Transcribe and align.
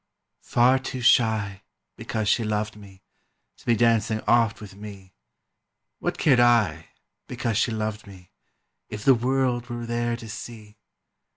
Far 0.41 0.79
too 0.79 1.01
shy, 1.01 1.61
because 1.95 2.27
she 2.27 2.43
loved 2.43 2.75
me, 2.75 3.03
To 3.57 3.65
be 3.67 3.75
dancing 3.75 4.19
oft 4.27 4.59
with 4.59 4.75
me; 4.75 5.13
What 5.99 6.17
cared 6.17 6.39
I, 6.39 6.87
because 7.27 7.55
she 7.55 7.69
loved 7.71 8.07
me, 8.07 8.31
If 8.89 9.05
the 9.05 9.13
world 9.13 9.67
were 9.69 9.85
there 9.85 10.17
to 10.17 10.27
see? 10.27 10.79